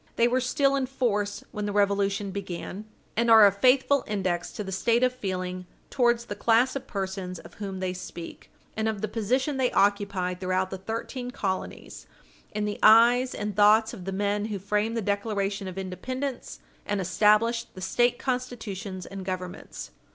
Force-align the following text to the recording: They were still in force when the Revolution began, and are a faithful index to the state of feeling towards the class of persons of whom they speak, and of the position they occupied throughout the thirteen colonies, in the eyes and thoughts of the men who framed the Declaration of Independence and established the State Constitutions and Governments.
They 0.15 0.27
were 0.27 0.41
still 0.41 0.75
in 0.75 0.87
force 0.87 1.43
when 1.51 1.67
the 1.67 1.71
Revolution 1.71 2.31
began, 2.31 2.85
and 3.15 3.29
are 3.29 3.45
a 3.45 3.51
faithful 3.51 4.03
index 4.07 4.51
to 4.53 4.63
the 4.63 4.71
state 4.71 5.03
of 5.03 5.13
feeling 5.13 5.67
towards 5.91 6.25
the 6.25 6.35
class 6.35 6.75
of 6.75 6.87
persons 6.87 7.37
of 7.37 7.53
whom 7.61 7.79
they 7.81 7.93
speak, 7.93 8.49
and 8.75 8.89
of 8.89 9.01
the 9.01 9.07
position 9.07 9.57
they 9.57 9.69
occupied 9.73 10.39
throughout 10.41 10.71
the 10.71 10.79
thirteen 10.79 11.29
colonies, 11.29 12.07
in 12.51 12.65
the 12.65 12.79
eyes 12.81 13.35
and 13.35 13.55
thoughts 13.55 13.93
of 13.93 14.05
the 14.05 14.11
men 14.11 14.45
who 14.45 14.57
framed 14.57 14.97
the 14.97 15.03
Declaration 15.03 15.67
of 15.67 15.77
Independence 15.77 16.61
and 16.83 16.99
established 16.99 17.71
the 17.75 17.79
State 17.81 18.17
Constitutions 18.17 19.05
and 19.05 19.23
Governments. 19.23 19.91